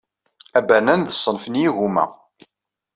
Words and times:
Abanan 0.59 1.01
d 1.03 1.09
ṣṣenf 1.17 1.45
n 1.47 1.59
yigumma. 1.61 2.05